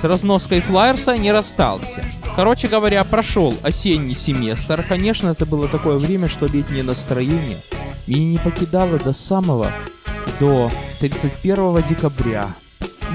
с 0.00 0.04
разноской 0.04 0.60
флайерса 0.60 1.16
не 1.16 1.32
расстался. 1.32 2.04
Короче 2.36 2.68
говоря, 2.68 3.02
прошел 3.04 3.54
осенний 3.62 4.14
семестр. 4.14 4.84
Конечно, 4.88 5.30
это 5.30 5.44
было 5.46 5.66
такое 5.66 5.98
время, 5.98 6.28
что 6.28 6.46
летнее 6.46 6.84
настроение 6.84 7.58
меня 8.06 8.24
не 8.24 8.38
покидало 8.38 8.98
до 8.98 9.12
самого, 9.12 9.72
до 10.38 10.70
31 11.00 11.82
декабря. 11.88 12.54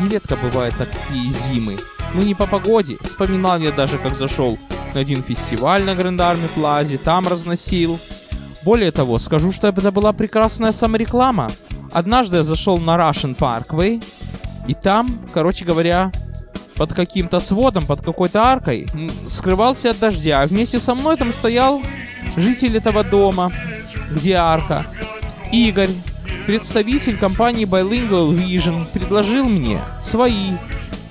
Нередко 0.02 0.36
бывают 0.36 0.76
такие 0.78 1.32
зимы. 1.32 1.78
Ну 2.14 2.22
не 2.22 2.36
по 2.36 2.46
погоде. 2.46 2.98
Вспоминал 3.04 3.60
я 3.60 3.72
даже, 3.72 3.98
как 3.98 4.16
зашел 4.16 4.58
на 4.94 5.00
один 5.00 5.24
фестиваль 5.24 5.84
на 5.84 5.96
Грандарме 5.96 6.48
Плазе, 6.56 6.98
там 6.98 7.28
разносил. 7.28 8.00
Более 8.64 8.92
того, 8.92 9.20
скажу, 9.20 9.52
что 9.52 9.68
это 9.68 9.92
была 9.92 10.14
прекрасная 10.14 10.72
самореклама. 10.72 11.50
Однажды 11.92 12.38
я 12.38 12.44
зашел 12.44 12.78
на 12.78 12.96
Russian 12.96 13.36
Parkway, 13.36 14.04
и 14.68 14.74
там, 14.74 15.20
короче 15.34 15.66
говоря, 15.66 16.12
под 16.76 16.94
каким-то 16.94 17.40
сводом, 17.40 17.86
под 17.86 18.02
какой-то 18.02 18.42
аркой, 18.42 18.88
скрывался 19.28 19.92
от 19.92 20.00
дождя. 20.00 20.42
А 20.42 20.48
вместе 20.48 20.80
со 20.80 20.96
мной 20.96 21.18
там 21.18 21.34
стоял 21.34 21.82
житель 22.38 22.78
этого 22.78 23.04
дома, 23.04 23.52
где 24.12 24.36
арка. 24.36 24.86
Игорь, 25.52 25.92
представитель 26.48 27.18
компании 27.18 27.66
Bilingual 27.66 28.34
Vision, 28.34 28.86
предложил 28.92 29.46
мне 29.46 29.80
свои 30.02 30.52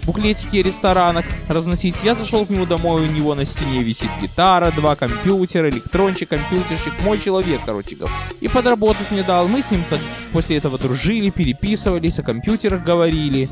буклетики 0.05 0.57
ресторанах 0.57 1.25
разносить. 1.49 1.95
Я 2.03 2.15
зашел 2.15 2.47
к 2.47 2.51
нему 2.51 2.67
домой, 2.67 3.03
у 3.03 3.11
него 3.11 3.35
на 3.35 3.45
стене 3.45 3.83
висит 3.83 4.11
гитара, 4.21 4.73
два 4.73 4.97
компьютера, 4.97 5.71
электрончик, 5.71 6.29
компьютерщик, 6.29 6.93
мой 7.05 7.19
человек, 7.19 7.61
короче 7.65 7.97
говоря. 7.97 8.15
И 8.41 8.49
подработать 8.49 9.11
мне 9.11 9.23
дал. 9.23 9.49
Мы 9.49 9.63
с 9.63 9.71
ним 9.71 9.85
так 9.89 10.01
после 10.33 10.57
этого 10.57 10.79
дружили, 10.79 11.31
переписывались, 11.31 12.19
о 12.19 12.23
компьютерах 12.23 12.85
говорили. 12.85 13.49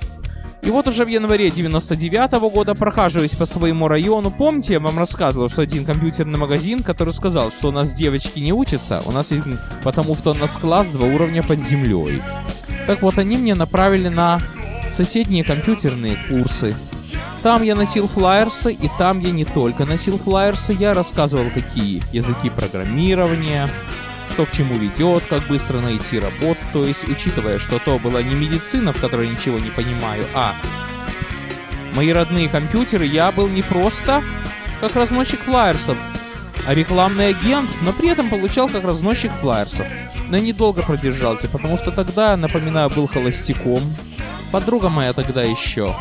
И 0.62 0.68
вот 0.70 0.86
уже 0.88 1.06
в 1.06 1.08
январе 1.08 1.50
99 1.50 2.32
-го 2.32 2.50
года, 2.50 2.74
прохаживаясь 2.74 3.34
по 3.34 3.46
своему 3.46 3.88
району, 3.88 4.30
помните, 4.30 4.74
я 4.74 4.80
вам 4.80 4.98
рассказывал, 4.98 5.48
что 5.48 5.62
один 5.62 5.86
компьютерный 5.86 6.38
магазин, 6.38 6.82
который 6.82 7.14
сказал, 7.14 7.50
что 7.50 7.68
у 7.68 7.72
нас 7.72 7.94
девочки 7.94 8.40
не 8.40 8.52
учатся, 8.52 9.02
у 9.06 9.10
нас 9.10 9.28
потому 9.82 10.14
что 10.16 10.32
у 10.32 10.34
нас 10.34 10.50
класс 10.60 10.86
два 10.88 11.06
уровня 11.06 11.42
под 11.42 11.60
землей. 11.60 12.20
Так 12.86 13.00
вот, 13.00 13.18
они 13.18 13.38
мне 13.38 13.54
направили 13.54 14.08
на 14.08 14.40
соседние 14.94 15.44
компьютерные 15.44 16.18
курсы. 16.28 16.74
Там 17.42 17.62
я 17.62 17.74
носил 17.74 18.06
флайерсы, 18.06 18.72
и 18.72 18.90
там 18.98 19.20
я 19.20 19.30
не 19.30 19.44
только 19.44 19.86
носил 19.86 20.18
флайерсы, 20.18 20.76
я 20.78 20.92
рассказывал, 20.92 21.50
какие 21.54 22.02
языки 22.12 22.50
программирования, 22.50 23.70
что 24.32 24.44
к 24.44 24.52
чему 24.52 24.74
ведет, 24.74 25.24
как 25.28 25.46
быстро 25.48 25.80
найти 25.80 26.18
работу, 26.18 26.60
то 26.72 26.84
есть 26.84 27.08
учитывая, 27.08 27.58
что 27.58 27.78
то 27.78 27.98
была 27.98 28.22
не 28.22 28.34
медицина, 28.34 28.92
в 28.92 29.00
которой 29.00 29.28
ничего 29.28 29.58
не 29.58 29.70
понимаю, 29.70 30.24
а 30.34 30.54
мои 31.94 32.12
родные 32.12 32.48
компьютеры, 32.48 33.06
я 33.06 33.32
был 33.32 33.48
не 33.48 33.62
просто 33.62 34.22
как 34.80 34.94
разносчик 34.94 35.40
флайерсов, 35.40 35.96
а 36.66 36.74
рекламный 36.74 37.28
агент, 37.28 37.68
но 37.82 37.92
при 37.92 38.08
этом 38.08 38.28
получал 38.28 38.68
как 38.68 38.84
разносчик 38.84 39.32
флайерсов. 39.40 39.86
Но 40.28 40.38
недолго 40.38 40.82
продержался, 40.82 41.48
потому 41.48 41.76
что 41.78 41.90
тогда, 41.90 42.36
напоминаю, 42.36 42.90
был 42.90 43.08
холостяком. 43.08 43.82
Подруга 44.52 44.88
моя 44.88 45.12
тогда 45.12 45.42
еще 45.42 45.94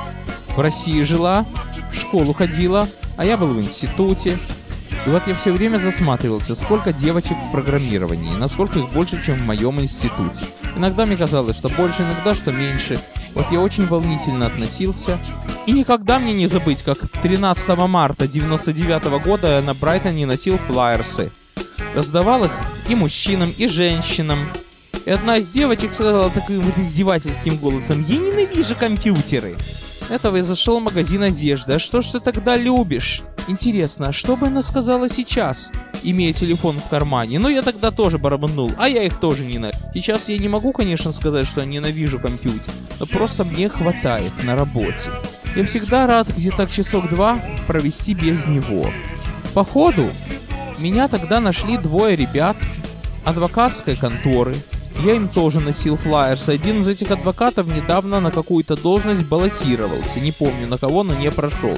в 0.55 0.59
России 0.59 1.03
жила, 1.03 1.45
в 1.91 1.95
школу 1.95 2.33
ходила, 2.33 2.87
а 3.15 3.25
я 3.25 3.37
был 3.37 3.47
в 3.47 3.59
институте. 3.59 4.37
И 5.05 5.09
вот 5.09 5.21
я 5.27 5.35
все 5.35 5.51
время 5.51 5.77
засматривался, 5.77 6.55
сколько 6.55 6.91
девочек 6.91 7.37
в 7.37 7.51
программировании, 7.51 8.35
насколько 8.35 8.79
их 8.79 8.89
больше, 8.89 9.23
чем 9.23 9.35
в 9.35 9.45
моем 9.45 9.79
институте. 9.79 10.45
Иногда 10.75 11.05
мне 11.05 11.15
казалось, 11.15 11.57
что 11.57 11.69
больше, 11.69 12.01
иногда, 12.01 12.35
что 12.35 12.51
меньше. 12.51 12.99
Вот 13.35 13.45
я 13.51 13.61
очень 13.61 13.85
волнительно 13.85 14.47
относился. 14.47 15.19
И 15.65 15.71
никогда 15.71 16.19
мне 16.19 16.33
не 16.33 16.47
забыть, 16.47 16.81
как 16.81 17.07
13 17.21 17.69
марта 17.87 18.27
99 18.27 19.03
-го 19.03 19.23
года 19.23 19.47
я 19.47 19.61
на 19.61 19.73
Брайтоне 19.73 20.25
носил 20.25 20.57
флайерсы. 20.57 21.31
Раздавал 21.93 22.45
их 22.45 22.51
и 22.89 22.95
мужчинам, 22.95 23.53
и 23.57 23.67
женщинам. 23.67 24.49
И 25.05 25.09
одна 25.09 25.37
из 25.37 25.49
девочек 25.49 25.93
сказала 25.93 26.29
таким 26.29 26.61
вот 26.61 26.77
издевательским 26.77 27.57
голосом, 27.57 28.05
«Я 28.07 28.17
ненавижу 28.17 28.75
компьютеры!» 28.75 29.57
Этого 30.09 30.37
я 30.37 30.43
зашел 30.43 30.79
в 30.79 30.83
магазин 30.83 31.21
одежды. 31.21 31.73
А 31.73 31.79
что 31.79 32.01
ж 32.01 32.07
ты 32.07 32.19
тогда 32.19 32.55
любишь? 32.55 33.21
Интересно, 33.47 34.07
а 34.07 34.11
что 34.11 34.35
бы 34.35 34.47
она 34.47 34.63
сказала 34.63 35.07
сейчас, 35.07 35.71
имея 36.01 36.33
телефон 36.33 36.77
в 36.77 36.89
кармане? 36.89 37.37
Ну, 37.37 37.47
я 37.47 37.61
тогда 37.61 37.91
тоже 37.91 38.17
барабанул, 38.17 38.71
а 38.79 38.89
я 38.89 39.03
их 39.03 39.19
тоже 39.19 39.45
ненавижу. 39.45 39.77
Сейчас 39.93 40.27
я 40.27 40.39
не 40.39 40.47
могу, 40.47 40.71
конечно, 40.71 41.11
сказать, 41.11 41.45
что 41.45 41.63
ненавижу 41.63 42.19
компьютер, 42.19 42.73
но 42.99 43.05
просто 43.05 43.43
мне 43.43 43.69
хватает 43.69 44.33
на 44.43 44.55
работе. 44.55 45.11
Я 45.55 45.63
всегда 45.65 46.07
рад 46.07 46.27
где-то 46.35 46.65
часок-два 46.65 47.39
провести 47.67 48.15
без 48.15 48.47
него. 48.47 48.89
Походу, 49.53 50.09
меня 50.79 51.07
тогда 51.07 51.39
нашли 51.39 51.77
двое 51.77 52.15
ребят 52.15 52.57
адвокатской 53.25 53.95
конторы, 53.95 54.55
я 55.03 55.15
им 55.15 55.29
тоже 55.29 55.59
носил 55.59 55.95
флайерс. 55.95 56.49
Один 56.49 56.81
из 56.81 56.87
этих 56.87 57.11
адвокатов 57.11 57.67
недавно 57.67 58.19
на 58.19 58.31
какую-то 58.31 58.75
должность 58.75 59.25
баллотировался. 59.25 60.19
Не 60.19 60.31
помню 60.31 60.67
на 60.67 60.77
кого, 60.77 61.03
но 61.03 61.13
не 61.13 61.31
прошел. 61.31 61.77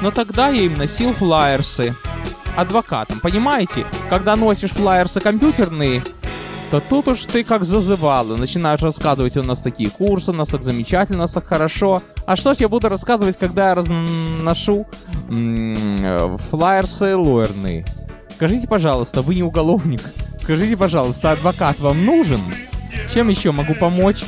Но 0.00 0.10
тогда 0.10 0.48
я 0.48 0.62
им 0.62 0.76
носил 0.76 1.12
флайерсы. 1.12 1.94
Адвокатом, 2.56 3.20
понимаете? 3.20 3.86
Когда 4.08 4.34
носишь 4.36 4.70
флайерсы 4.70 5.20
компьютерные, 5.20 6.02
то 6.70 6.80
тут 6.80 7.08
уж 7.08 7.24
ты 7.26 7.44
как 7.44 7.64
зазывало. 7.64 8.36
Начинаешь 8.36 8.80
рассказывать, 8.80 9.36
у 9.36 9.42
нас 9.42 9.60
такие 9.60 9.90
курсы, 9.90 10.30
у 10.30 10.34
нас 10.34 10.48
так 10.48 10.62
замечательно, 10.62 11.18
у 11.18 11.22
нас 11.22 11.32
так 11.32 11.46
хорошо. 11.46 12.02
А 12.26 12.36
что 12.36 12.54
я 12.58 12.68
буду 12.68 12.88
рассказывать, 12.88 13.38
когда 13.38 13.68
я 13.68 13.74
разношу 13.74 14.86
м-м, 15.28 16.38
флайерсы 16.50 17.14
лоерные? 17.14 17.84
Скажите, 18.36 18.68
пожалуйста, 18.68 19.22
вы 19.22 19.34
не 19.34 19.42
уголовник? 19.42 20.02
Скажите, 20.42 20.76
пожалуйста, 20.76 21.32
адвокат 21.32 21.80
вам 21.80 22.04
нужен? 22.04 22.42
Чем 23.14 23.28
еще 23.28 23.50
могу 23.50 23.74
помочь? 23.74 24.24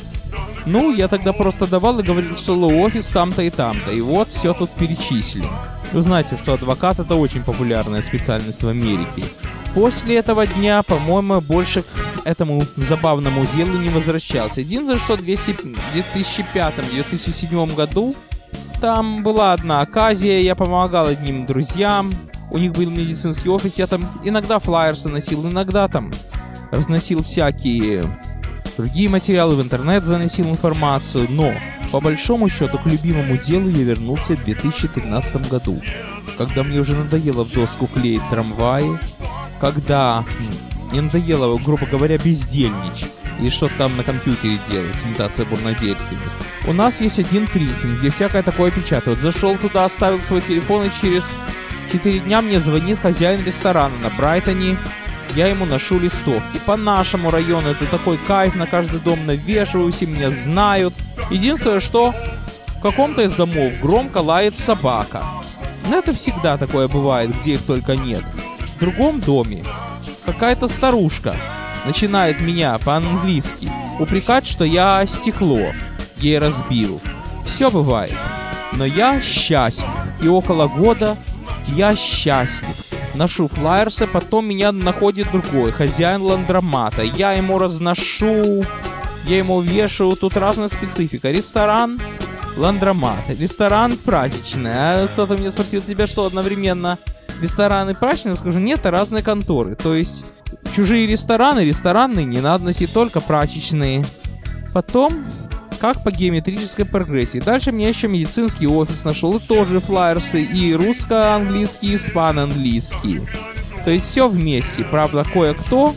Ну, 0.65 0.95
я 0.95 1.09
тогда 1.09 1.35
просто 1.35 1.67
давал 1.67 1.99
и 1.99 2.03
говорил, 2.03 2.39
что 2.39 2.59
офис 2.59 3.09
там-то 3.09 3.43
и 3.43 3.51
там-то. 3.51 3.93
И 3.93 4.01
вот 4.01 4.31
все 4.33 4.55
тут 4.55 4.71
перечислено. 4.71 5.51
Вы 5.93 6.01
знаете, 6.01 6.39
что 6.39 6.55
адвокат 6.55 7.01
это 7.01 7.17
очень 7.17 7.43
популярная 7.43 8.01
специальность 8.01 8.63
в 8.63 8.69
Америке. 8.69 9.25
После 9.75 10.17
этого 10.17 10.47
дня, 10.47 10.83
по-моему, 10.83 11.43
больше 11.43 11.83
к 11.83 12.25
этому 12.25 12.63
забавному 12.77 13.45
делу 13.55 13.77
не 13.77 13.91
возвращался. 13.91 14.63
Единственное, 14.63 14.97
что 14.97 15.17
в 15.17 15.21
2005-2007 15.21 17.75
году 17.75 18.17
там 18.81 19.23
была 19.23 19.53
одна 19.53 19.83
оказия, 19.83 20.41
я 20.41 20.55
помогал 20.55 21.09
одним 21.09 21.45
друзьям, 21.45 22.15
у 22.51 22.59
них 22.59 22.73
был 22.73 22.91
медицинский 22.91 23.49
офис, 23.49 23.75
я 23.77 23.87
там 23.87 24.09
иногда 24.25 24.59
флайерсы 24.59 25.09
носил, 25.09 25.47
иногда 25.47 25.89
там 25.89 26.13
разносил 26.71 27.23
всякие 27.23 28.05
другие 28.77 29.09
материалы, 29.09 29.57
в 29.57 29.63
интернет 29.63 30.05
заносил 30.05 30.49
информацию, 30.49 31.27
но 31.29 31.53
по 31.91 32.01
большому 32.01 32.49
счету 32.49 32.79
к 32.79 32.87
любимому 32.87 33.37
делу 33.37 33.69
я 33.69 33.85
вернулся 33.85 34.37
в 34.37 34.45
2013 34.45 35.49
году, 35.51 35.81
когда 36.37 36.63
мне 36.63 36.79
уже 36.81 36.95
надоело 36.95 37.45
в 37.45 37.53
доску 37.53 37.87
клеить 37.87 38.23
трамваи, 38.31 38.99
когда 39.61 40.25
мне 40.91 41.03
надоело, 41.03 41.59
грубо 41.59 41.87
говоря, 41.87 42.19
бездельничать 42.19 43.13
и 43.41 43.51
что 43.51 43.71
там 43.79 43.97
на 43.97 44.03
компьютере 44.03 44.59
делать, 44.71 44.97
имитация 45.05 45.45
бурнодельственности. 45.45 46.31
У 46.67 46.73
нас 46.73 47.01
есть 47.01 47.19
один 47.19 47.47
принтинг, 47.47 47.99
где 47.99 48.11
всякое 48.11 48.43
такое 48.43 48.71
печатают. 48.71 49.21
Зашел 49.21 49.57
туда, 49.57 49.85
оставил 49.85 50.21
свой 50.21 50.41
телефон 50.41 50.87
и 50.87 50.91
через 51.01 51.25
4 51.93 52.21
дня 52.21 52.43
мне 52.43 52.61
звонит 52.61 52.99
хозяин 53.01 53.45
ресторана 53.45 53.97
на 53.99 54.11
Брайтоне. 54.11 54.79
Я 55.35 55.47
ему 55.49 55.65
ношу 55.65 55.99
листовки. 55.99 56.59
По 56.67 56.77
нашему 56.77 57.31
району 57.31 57.69
это 57.71 57.87
такой 57.87 58.19
кайф, 58.27 58.55
на 58.57 58.67
каждый 58.67 59.01
дом 59.01 59.27
навешиваю, 59.27 59.93
все 59.93 60.07
меня 60.07 60.31
знают. 60.31 60.95
Единственное, 61.31 61.81
что 61.81 62.15
в 62.79 62.81
каком-то 62.81 63.23
из 63.23 63.33
домов 63.33 63.73
громко 63.81 64.19
лает 64.19 64.57
собака. 64.57 65.23
Но 65.89 65.99
это 65.99 66.15
всегда 66.15 66.57
такое 66.57 66.89
бывает, 66.89 67.31
где 67.41 67.55
их 67.55 67.63
только 67.63 67.97
нет. 67.97 68.23
В 68.61 68.79
другом 68.79 69.21
доме 69.21 69.65
какая-то 70.25 70.69
старушка 70.69 71.35
начинает 71.87 72.41
меня 72.41 72.79
по-английски 72.79 73.71
упрекать, 73.99 74.47
что 74.47 74.65
я 74.65 75.05
стекло 75.07 75.73
ей 76.19 76.39
разбил. 76.39 77.01
Все 77.47 77.71
бывает. 77.71 78.15
Но 78.73 78.85
я 78.85 79.21
счастлив. 79.21 79.87
И 80.21 80.29
около 80.29 80.67
года 80.67 81.17
я 81.75 81.95
счастлив. 81.97 82.77
Ношу 83.15 83.49
флайерсы, 83.49 84.07
потом 84.07 84.47
меня 84.47 84.71
находит 84.71 85.31
другой, 85.33 85.73
хозяин 85.73 86.23
ландромата. 86.23 87.03
Я 87.03 87.33
ему 87.33 87.59
разношу, 87.59 88.65
я 89.25 89.39
ему 89.39 89.61
вешаю, 89.61 90.17
тут 90.17 90.37
разная 90.37 90.69
специфика. 90.69 91.31
Ресторан, 91.31 92.01
ландромат, 92.57 93.29
ресторан 93.29 93.97
прачечная. 93.97 95.05
А 95.05 95.09
кто-то 95.09 95.37
меня 95.37 95.51
спросил, 95.51 95.83
тебя 95.83 96.07
что, 96.07 96.27
одновременно 96.27 96.99
рестораны 97.41 97.95
прачечные? 97.95 98.37
Скажу, 98.37 98.59
нет, 98.59 98.81
это 98.81 98.91
разные 98.91 99.23
конторы. 99.23 99.75
То 99.75 99.95
есть 99.95 100.25
чужие 100.75 101.07
рестораны, 101.07 101.61
ресторанные 101.61 102.25
не 102.25 102.41
надо 102.41 102.65
носить 102.65 102.93
только 102.93 103.21
прачечные. 103.21 104.05
Потом, 104.73 105.25
как 105.79 106.03
по 106.03 106.11
геометрической 106.11 106.85
прогрессии. 106.85 107.39
Дальше 107.39 107.73
мне 107.73 107.89
еще 107.89 108.09
медицинский 108.09 108.67
офис 108.67 109.05
нашел, 109.05 109.37
и 109.37 109.41
тоже 109.41 109.81
флайерсы, 109.81 110.43
и 110.43 110.75
русско-английский, 110.75 111.93
и 111.93 111.97
испано-английский. 111.97 113.23
То 113.85 113.91
есть 113.91 114.07
все 114.07 114.29
вместе. 114.29 114.85
Правда, 114.85 115.25
кое-кто, 115.25 115.95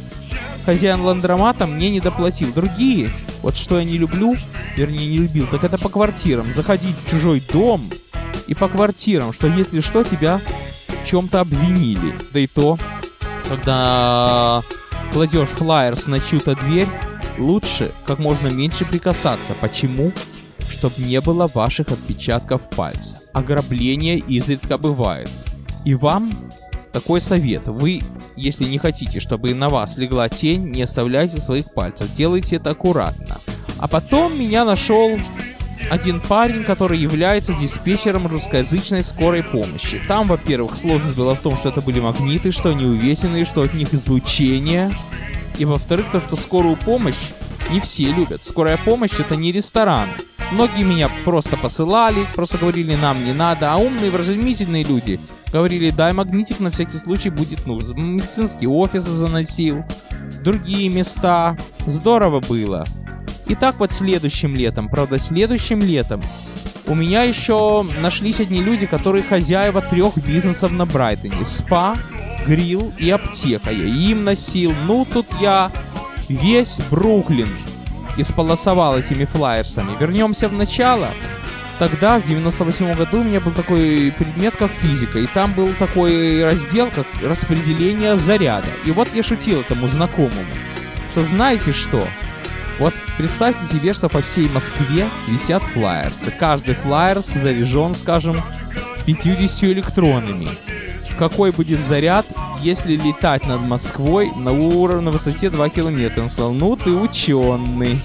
хозяин 0.66 1.02
ландромата, 1.02 1.68
мне 1.68 1.90
не 1.90 2.00
доплатил. 2.00 2.54
Другие, 2.54 3.10
вот 3.42 3.58
что 3.58 3.80
я 3.80 3.84
не 3.84 3.98
люблю, 3.98 4.36
вернее 4.76 5.08
не 5.08 5.18
любил, 5.18 5.48
так 5.48 5.64
это 5.64 5.78
по 5.78 5.90
квартирам. 5.90 6.48
Заходить 6.54 6.96
в 7.06 7.10
чужой 7.10 7.44
дом 7.52 7.90
и 8.48 8.54
по 8.54 8.68
квартирам, 8.68 9.34
что 9.34 9.48
если 9.48 9.82
что, 9.82 10.04
тебя 10.04 10.42
в 10.88 11.08
чем-то 11.08 11.42
обвинили. 11.42 12.16
Да 12.32 12.40
и 12.40 12.48
то 12.48 12.78
когда 13.52 14.62
кладешь 15.12 15.50
флайерс 15.50 16.08
на 16.08 16.22
чью-то 16.22 16.56
дверь, 16.56 16.88
лучше 17.38 17.92
как 18.06 18.20
можно 18.20 18.48
меньше 18.48 18.86
прикасаться. 18.86 19.54
Почему? 19.60 20.12
Чтобы 20.70 21.02
не 21.02 21.20
было 21.22 21.48
ваших 21.48 21.90
отпечатков 21.90 22.62
пальца. 22.70 23.20
Ограбление 23.34 24.18
изредка 24.20 24.78
бывает. 24.78 25.30
И 25.86 25.94
вам 25.94 26.52
такой 26.92 27.22
совет. 27.22 27.68
Вы, 27.68 28.02
если 28.36 28.66
не 28.66 28.78
хотите, 28.78 29.20
чтобы 29.20 29.54
на 29.54 29.70
вас 29.70 29.98
легла 29.98 30.30
тень, 30.30 30.70
не 30.70 30.84
оставляйте 30.84 31.40
своих 31.40 31.74
пальцев. 31.74 32.14
Делайте 32.16 32.58
это 32.58 32.72
аккуратно. 32.72 33.38
А 33.78 33.88
потом 33.88 34.38
меня 34.40 34.64
нашел 34.66 35.18
один 35.90 36.22
парень, 36.22 36.64
который 36.64 36.98
является 36.98 37.54
диспетчером 37.54 38.28
русскоязычной 38.28 39.04
скорой 39.04 39.44
помощи. 39.44 40.02
Там, 40.08 40.28
во-первых, 40.28 40.78
сложность 40.80 41.18
была 41.18 41.34
в 41.34 41.40
том, 41.40 41.58
что 41.58 41.70
это 41.70 41.82
были 41.82 42.00
магниты, 42.00 42.52
что 42.52 42.70
они 42.70 42.86
увесенные, 42.86 43.46
что 43.46 43.64
от 43.64 43.74
них 43.74 43.94
излучение. 43.94 44.92
И 45.58 45.66
во-вторых, 45.66 46.08
то, 46.12 46.20
что 46.20 46.36
скорую 46.36 46.76
помощь 46.76 47.32
не 47.72 47.80
все 47.80 48.12
любят. 48.12 48.44
Скорая 48.44 48.78
помощь 48.78 49.20
это 49.20 49.36
не 49.36 49.52
ресторан. 49.52 50.08
Многие 50.52 50.84
меня 50.84 51.10
просто 51.24 51.56
посылали, 51.56 52.26
просто 52.36 52.58
говорили, 52.58 52.96
нам 52.96 53.24
не 53.24 53.34
надо, 53.34 53.74
а 53.74 53.78
умные, 53.78 54.12
вразумительные 54.12 54.84
люди 54.84 55.20
говорили, 55.52 55.92
дай 55.92 56.14
магнитик 56.14 56.60
на 56.60 56.72
всякий 56.72 56.98
случай 56.98 57.30
будет 57.30 57.66
нужен. 57.66 58.16
Медицинский 58.16 58.68
офис 58.68 59.04
заносил, 59.04 59.84
другие 60.44 60.90
места. 60.90 61.58
Здорово 61.86 62.42
было. 62.42 62.86
И 63.48 63.56
так 63.56 63.80
вот 63.80 63.92
следующим 63.92 64.56
летом, 64.56 64.90
правда, 64.90 65.20
следующим 65.20 65.80
летом 65.80 66.22
у 66.88 66.96
меня 66.96 67.24
еще 67.24 67.86
нашлись 68.02 68.40
одни 68.40 68.62
люди, 68.62 68.86
которые 68.86 69.24
хозяева 69.24 69.82
трех 69.82 70.18
бизнесов 70.18 70.72
на 70.72 70.86
Брайтоне. 70.86 71.46
Спа, 71.46 71.96
грилл 72.46 72.94
и 72.98 73.10
аптека. 73.10 73.72
Я 73.72 73.86
им 73.86 74.24
носил. 74.24 74.74
Ну, 74.88 75.06
тут 75.12 75.28
я 75.40 75.72
весь 76.30 76.78
Бруклин 76.90 77.50
исполосовал 78.18 78.98
этими 78.98 79.26
флайерсами. 79.26 79.92
Вернемся 80.00 80.48
в 80.48 80.54
начало. 80.54 81.10
Тогда, 81.80 82.20
в 82.20 82.28
98 82.28 82.94
году, 82.94 83.22
у 83.22 83.24
меня 83.24 83.40
был 83.40 83.52
такой 83.54 84.14
предмет, 84.16 84.56
как 84.56 84.72
физика. 84.72 85.18
И 85.18 85.26
там 85.26 85.54
был 85.54 85.74
такой 85.74 86.44
раздел, 86.44 86.92
как 86.92 87.08
распределение 87.24 88.18
заряда. 88.18 88.68
И 88.86 88.92
вот 88.92 89.08
я 89.16 89.24
шутил 89.24 89.62
этому 89.62 89.88
знакомому, 89.88 90.46
что 91.12 91.24
знаете 91.26 91.74
что? 91.74 92.08
Вот 92.80 92.94
представьте 93.18 93.66
себе, 93.66 93.94
что 93.94 94.10
по 94.10 94.22
всей 94.22 94.48
Москве 94.50 95.08
висят 95.28 95.62
флайерсы. 95.62 96.32
Каждый 96.32 96.76
флайерс 96.76 97.26
заряжен, 97.26 97.96
скажем, 97.96 98.42
50 99.06 99.64
электронами. 99.66 100.48
Какой 101.22 101.52
будет 101.52 101.80
заряд, 101.82 102.26
если 102.62 102.96
летать 102.96 103.46
над 103.46 103.62
Москвой 103.62 104.32
на 104.36 104.54
уровне 104.54 105.06
на 105.06 105.12
высоте 105.12 105.52
2 105.52 105.70
километра? 105.70 106.24
Он 106.24 106.32
сказал, 106.32 106.52
ну 106.52 106.76
ты 106.76 106.90
ученый. 106.90 108.02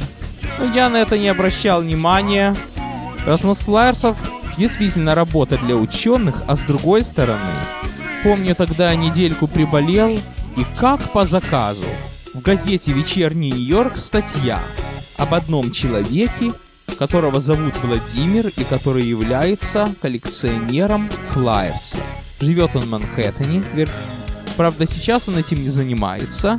Но 0.59 0.75
я 0.75 0.91
на 0.91 0.99
это 0.99 1.17
не 1.19 1.29
обращал 1.29 1.81
внимания. 1.81 2.55
Космос 3.25 3.57
флайерсов 3.57 4.19
действительно 4.59 5.15
работа 5.15 5.57
для 5.57 5.77
ученых, 5.77 6.43
а 6.47 6.57
с 6.57 6.61
другой 6.61 7.05
стороны, 7.05 7.41
помню 8.23 8.55
тогда 8.55 8.95
недельку 8.95 9.49
приболел, 9.49 10.11
и 10.11 10.67
как 10.79 11.01
по 11.13 11.25
заказу, 11.25 11.89
в 12.35 12.43
газете 12.43 12.93
«Вечерний 12.93 13.51
Нью-Йорк» 13.51 13.97
статья 13.97 14.61
об 15.17 15.33
одном 15.33 15.73
человеке, 15.73 16.53
которого 16.99 17.41
зовут 17.41 17.77
Владимир 17.83 18.49
и 18.49 18.65
который 18.65 19.07
является 19.07 19.89
коллекционером 20.03 21.09
флайерса. 21.33 22.03
Живет 22.40 22.77
он 22.77 22.83
в 22.83 22.88
Манхэттене, 22.88 23.88
правда 24.57 24.87
сейчас 24.87 25.29
он 25.29 25.38
этим 25.38 25.62
не 25.62 25.70
занимается, 25.70 26.59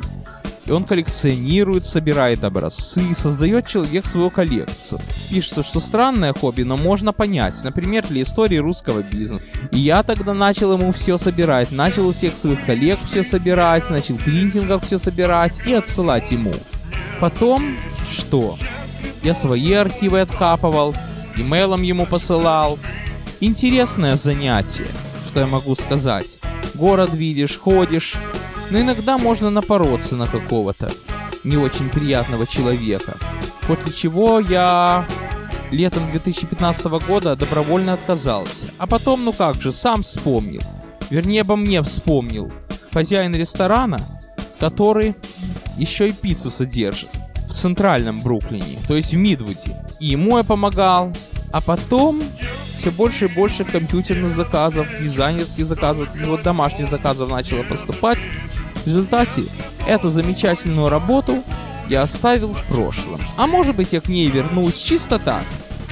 и 0.68 0.70
он 0.70 0.84
коллекционирует, 0.84 1.86
собирает 1.86 2.44
образцы, 2.44 3.14
создает 3.16 3.66
человек 3.66 4.04
свою 4.04 4.28
коллекцию. 4.28 5.00
Пишется, 5.30 5.62
что 5.62 5.80
странное 5.80 6.34
хобби, 6.34 6.62
но 6.62 6.76
можно 6.76 7.12
понять, 7.12 7.54
например, 7.64 8.06
для 8.06 8.22
истории 8.22 8.56
русского 8.56 9.02
бизнеса. 9.02 9.42
И 9.72 9.78
я 9.78 10.02
тогда 10.02 10.34
начал 10.34 10.74
ему 10.74 10.92
все 10.92 11.16
собирать, 11.16 11.70
начал 11.70 12.08
у 12.08 12.12
всех 12.12 12.36
своих 12.36 12.64
коллег 12.66 12.98
все 13.10 13.24
собирать, 13.24 13.88
начал 13.88 14.16
принтингов 14.16 14.84
все 14.84 14.98
собирать 14.98 15.58
и 15.66 15.72
отсылать 15.72 16.30
ему. 16.30 16.52
Потом 17.18 17.76
что? 18.10 18.58
Я 19.22 19.34
свои 19.34 19.72
архивы 19.72 20.20
откапывал, 20.20 20.94
имейлом 21.36 21.82
ему 21.82 22.04
посылал. 22.04 22.78
Интересное 23.40 24.16
занятие, 24.16 24.88
что 25.28 25.40
я 25.40 25.46
могу 25.46 25.74
сказать. 25.74 26.38
Город 26.74 27.12
видишь, 27.12 27.58
ходишь, 27.58 28.14
но 28.70 28.80
иногда 28.80 29.18
можно 29.18 29.50
напороться 29.50 30.16
на 30.16 30.26
какого-то 30.26 30.90
не 31.44 31.56
очень 31.56 31.90
приятного 31.90 32.46
человека. 32.46 33.16
После 33.66 33.92
чего 33.92 34.40
я 34.40 35.06
летом 35.70 36.10
2015 36.10 36.86
года 37.06 37.36
добровольно 37.36 37.92
отказался. 37.92 38.70
А 38.78 38.86
потом, 38.86 39.24
ну 39.24 39.32
как 39.32 39.60
же, 39.60 39.72
сам 39.72 40.02
вспомнил. 40.02 40.62
Вернее, 41.10 41.42
обо 41.42 41.56
мне 41.56 41.82
вспомнил. 41.82 42.50
Хозяин 42.90 43.34
ресторана, 43.34 44.00
который 44.58 45.14
еще 45.76 46.08
и 46.08 46.12
пиццу 46.12 46.50
содержит 46.50 47.10
в 47.48 47.52
центральном 47.52 48.20
Бруклине, 48.20 48.78
то 48.86 48.96
есть 48.96 49.12
в 49.12 49.16
Мидвуде. 49.16 49.84
И 50.00 50.06
ему 50.06 50.38
я 50.38 50.44
помогал. 50.44 51.12
А 51.50 51.60
потом 51.62 52.22
все 52.88 52.96
больше 52.96 53.24
и 53.26 53.28
больше 53.28 53.64
компьютерных 53.64 54.34
заказов, 54.34 54.86
дизайнерских 55.00 55.66
заказов, 55.66 56.08
и 56.16 56.24
вот 56.24 56.42
домашних 56.42 56.88
заказов 56.88 57.28
начало 57.28 57.62
поступать. 57.62 58.18
В 58.82 58.86
результате 58.86 59.42
эту 59.86 60.08
замечательную 60.08 60.88
работу 60.88 61.42
я 61.90 62.02
оставил 62.02 62.54
в 62.54 62.64
прошлом. 62.64 63.20
А 63.36 63.46
может 63.46 63.76
быть 63.76 63.92
я 63.92 64.00
к 64.00 64.08
ней 64.08 64.30
вернусь 64.30 64.78
чисто 64.78 65.18
так, 65.18 65.42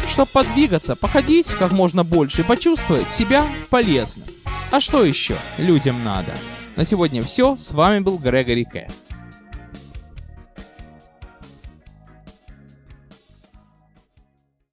чтобы 0.08 0.30
подвигаться, 0.32 0.96
походить 0.96 1.48
как 1.48 1.72
можно 1.72 2.02
больше 2.02 2.40
и 2.40 2.44
почувствовать 2.44 3.10
себя 3.12 3.46
полезным. 3.68 4.26
А 4.70 4.80
что 4.80 5.04
еще 5.04 5.36
людям 5.58 6.02
надо? 6.02 6.32
На 6.76 6.86
сегодня 6.86 7.22
все. 7.22 7.56
С 7.58 7.72
вами 7.72 8.00
был 8.00 8.16
Грегори 8.16 8.64
Кэт. 8.64 9.05